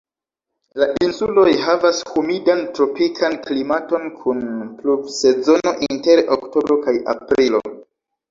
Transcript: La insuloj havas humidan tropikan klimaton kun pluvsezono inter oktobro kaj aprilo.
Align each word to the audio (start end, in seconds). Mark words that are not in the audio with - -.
La 0.83 0.85
insuloj 1.07 1.49
havas 1.65 1.97
humidan 2.13 2.63
tropikan 2.77 3.35
klimaton 3.43 4.09
kun 4.23 4.41
pluvsezono 4.79 5.75
inter 5.89 6.23
oktobro 6.37 6.79
kaj 6.87 6.97
aprilo. 7.17 7.63